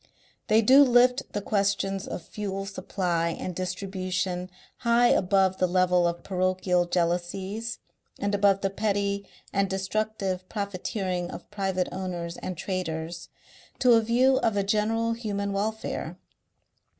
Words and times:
They 0.47 0.63
do 0.63 0.81
lift 0.83 1.31
the 1.33 1.43
questions 1.43 2.07
of 2.07 2.23
fuel 2.23 2.65
supply 2.65 3.27
and 3.39 3.53
distribution 3.55 4.49
high 4.77 5.09
above 5.09 5.57
the 5.57 5.67
level 5.67 6.07
of 6.07 6.23
parochial 6.23 6.85
jealousies 6.85 7.77
and 8.17 8.33
above 8.33 8.61
the 8.61 8.71
petty 8.71 9.27
and 9.53 9.69
destructive 9.69 10.49
profiteering 10.49 11.29
of 11.29 11.47
private 11.51 11.87
owners 11.91 12.37
and 12.37 12.57
traders, 12.57 13.29
to 13.77 13.93
a 13.93 14.01
view 14.01 14.37
of 14.37 14.57
a 14.57 14.63
general 14.63 15.13
human 15.13 15.53
welfare. 15.53 16.17